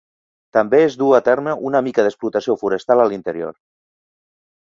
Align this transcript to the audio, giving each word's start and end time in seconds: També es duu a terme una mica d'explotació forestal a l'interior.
També 0.55 0.77
es 0.85 0.95
duu 1.01 1.11
a 1.17 1.19
terme 1.27 1.53
una 1.71 1.81
mica 1.89 2.07
d'explotació 2.07 2.57
forestal 2.63 3.03
a 3.03 3.07
l'interior. 3.13 3.55